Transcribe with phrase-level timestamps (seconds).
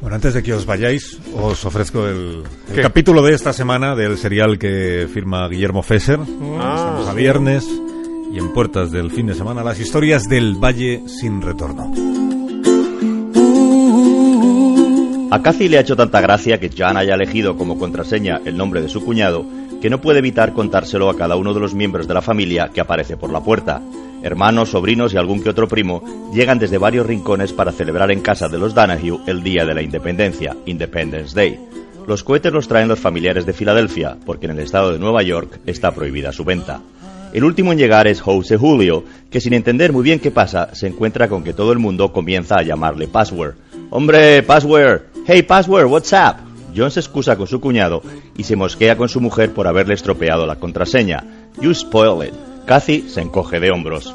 [0.00, 4.16] Bueno, antes de que os vayáis, os ofrezco el, el capítulo de esta semana del
[4.16, 6.20] serial que firma Guillermo Fesser.
[6.58, 6.74] Ah.
[6.76, 7.66] Estamos a viernes
[8.32, 11.92] y en puertas del fin de semana las historias del Valle sin retorno.
[15.30, 18.80] A Cathy le ha hecho tanta gracia que Jan haya elegido como contraseña el nombre
[18.80, 19.44] de su cuñado
[19.80, 22.80] que no puede evitar contárselo a cada uno de los miembros de la familia que
[22.80, 23.80] aparece por la puerta.
[24.22, 26.02] Hermanos, sobrinos y algún que otro primo
[26.34, 29.82] llegan desde varios rincones para celebrar en casa de los Danahue el Día de la
[29.82, 31.58] Independencia, Independence Day.
[32.06, 35.60] Los cohetes los traen los familiares de Filadelfia, porque en el estado de Nueva York
[35.66, 36.80] está prohibida su venta.
[37.32, 40.86] El último en llegar es Jose Julio, que sin entender muy bien qué pasa, se
[40.86, 43.54] encuentra con que todo el mundo comienza a llamarle Password.
[43.90, 45.02] ¡Hombre, Password!
[45.26, 46.47] ¡Hey, Password, what's up!
[46.76, 48.02] John se excusa con su cuñado
[48.36, 51.24] y se mosquea con su mujer por haberle estropeado la contraseña.
[51.60, 52.34] You spoil it.
[52.66, 54.14] Cathy se encoge de hombros.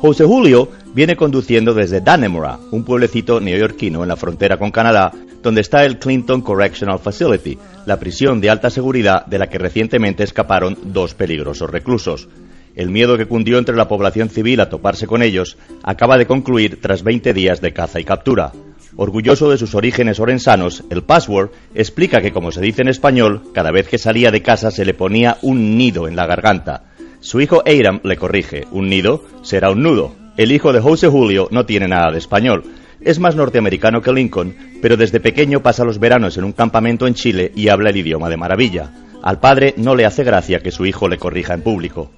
[0.00, 5.12] José Julio viene conduciendo desde Dannemora, un pueblecito neoyorquino en la frontera con Canadá,
[5.42, 10.24] donde está el Clinton Correctional Facility, la prisión de alta seguridad de la que recientemente
[10.24, 12.28] escaparon dos peligrosos reclusos.
[12.74, 16.80] El miedo que cundió entre la población civil a toparse con ellos acaba de concluir
[16.80, 18.52] tras 20 días de caza y captura.
[18.96, 23.70] Orgulloso de sus orígenes orensanos, el password explica que, como se dice en español, cada
[23.70, 26.84] vez que salía de casa se le ponía un nido en la garganta.
[27.20, 30.14] Su hijo Eiram le corrige, un nido será un nudo.
[30.36, 32.64] El hijo de José Julio no tiene nada de español.
[33.00, 37.14] Es más norteamericano que Lincoln, pero desde pequeño pasa los veranos en un campamento en
[37.14, 38.90] Chile y habla el idioma de maravilla.
[39.22, 42.10] Al padre no le hace gracia que su hijo le corrija en público.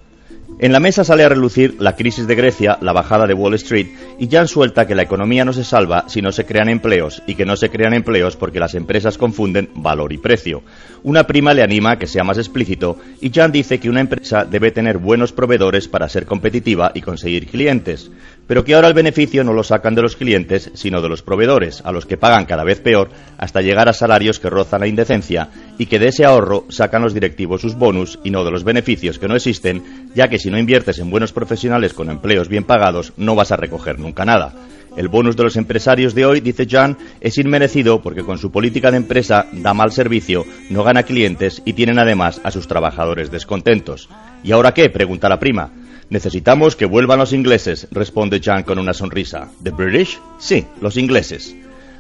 [0.61, 3.89] En la mesa sale a relucir la crisis de Grecia, la bajada de Wall Street
[4.21, 7.35] y Jan suelta que la economía no se salva si no se crean empleos y
[7.35, 10.63] que no se crean empleos porque las empresas confunden valor y precio.
[11.03, 14.45] Una prima le anima a que sea más explícito y Jan dice que una empresa
[14.45, 18.13] debe tener buenos proveedores para ser competitiva y conseguir clientes,
[18.47, 21.83] pero que ahora el beneficio no lo sacan de los clientes sino de los proveedores,
[21.85, 25.49] a los que pagan cada vez peor hasta llegar a salarios que rozan la indecencia
[25.79, 29.19] y que de ese ahorro sacan los directivos sus bonus y no de los beneficios
[29.19, 33.13] que no existen, ya que si no inviertes en buenos profesionales con empleos bien pagados,
[33.17, 34.55] no vas a recoger nunca nada.
[34.97, 38.93] El bonus de los empresarios de hoy, dice Jan, es inmerecido porque con su política
[38.93, 44.09] de empresa da mal servicio, no gana clientes y tienen además a sus trabajadores descontentos.
[44.45, 44.91] ¿Y ahora qué?
[44.91, 45.73] pregunta la prima.
[46.15, 49.51] Necesitamos que vuelvan los ingleses, responde Jan con una sonrisa.
[49.61, 50.21] ¿The British?
[50.39, 51.57] Sí, los ingleses.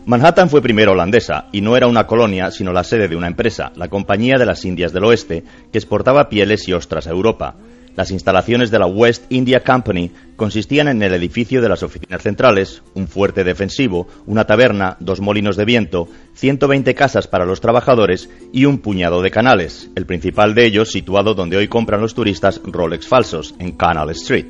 [0.07, 3.73] Manhattan fue primero holandesa y no era una colonia, sino la sede de una empresa,
[3.75, 5.43] la Compañía de las Indias del Oeste,
[5.73, 7.57] que exportaba pieles y ostras a Europa.
[7.97, 12.83] Las instalaciones de la West India Company consistían en el edificio de las oficinas centrales,
[12.95, 18.65] un fuerte defensivo, una taberna, dos molinos de viento, 120 casas para los trabajadores y
[18.65, 23.07] un puñado de canales, el principal de ellos situado donde hoy compran los turistas Rolex
[23.07, 24.47] falsos, en Canal Street.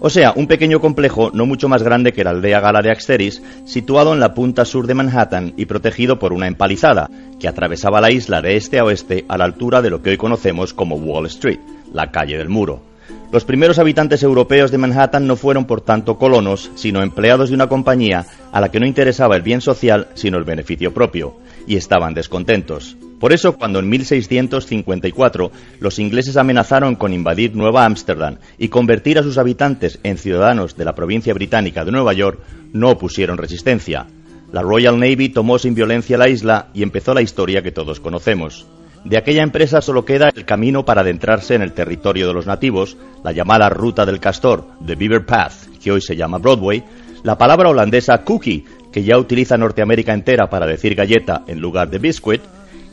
[0.00, 3.42] O sea, un pequeño complejo no mucho más grande que la aldea gala de Axteris,
[3.64, 7.10] situado en la punta sur de Manhattan y protegido por una empalizada,
[7.40, 10.16] que atravesaba la isla de este a oeste a la altura de lo que hoy
[10.16, 11.58] conocemos como Wall Street,
[11.92, 12.82] la calle del muro.
[13.30, 17.68] Los primeros habitantes europeos de Manhattan no fueron por tanto colonos, sino empleados de una
[17.68, 22.14] compañía a la que no interesaba el bien social, sino el beneficio propio, y estaban
[22.14, 22.96] descontentos.
[23.20, 29.22] Por eso, cuando en 1654 los ingleses amenazaron con invadir Nueva Ámsterdam y convertir a
[29.22, 32.40] sus habitantes en ciudadanos de la provincia británica de Nueva York,
[32.72, 34.06] no opusieron resistencia.
[34.52, 38.66] La Royal Navy tomó sin violencia la isla y empezó la historia que todos conocemos.
[39.04, 42.96] De aquella empresa solo queda el camino para adentrarse en el territorio de los nativos,
[43.24, 46.84] la llamada Ruta del Castor, The Beaver Path, que hoy se llama Broadway,
[47.22, 51.98] la palabra holandesa cookie, que ya utiliza Norteamérica entera para decir galleta en lugar de
[51.98, 52.42] biscuit,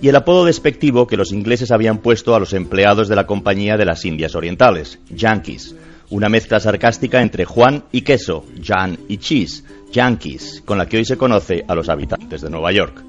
[0.01, 3.77] y el apodo despectivo que los ingleses habían puesto a los empleados de la Compañía
[3.77, 5.75] de las Indias Orientales, Yankees,
[6.09, 11.05] una mezcla sarcástica entre Juan y queso, Jan y cheese, Yankees, con la que hoy
[11.05, 13.04] se conoce a los habitantes de Nueva York.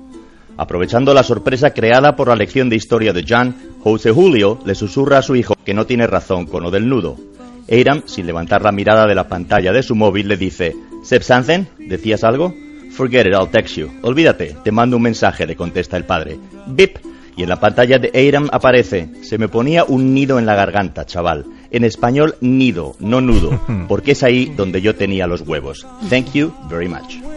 [0.56, 5.18] Aprovechando la sorpresa creada por la lección de historia de Jan, Jose Julio le susurra
[5.18, 7.16] a su hijo que no tiene razón con lo del nudo.
[7.68, 11.64] Eiram, sin levantar la mirada de la pantalla de su móvil, le dice, ¿Seb something?
[11.78, 12.54] ¿Decías algo?
[12.92, 13.90] Forget it, I'll text you.
[14.02, 16.38] Olvídate, te mando un mensaje, le contesta el padre.
[16.66, 16.98] Bip.
[17.36, 21.04] Y en la pantalla de Eiram aparece, se me ponía un nido en la garganta,
[21.04, 21.44] chaval.
[21.70, 25.86] En español, nido, no nudo, porque es ahí donde yo tenía los huevos.
[26.08, 27.35] Thank you very much.